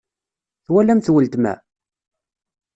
Twalamt 0.65 1.07
weltma? 1.15 1.53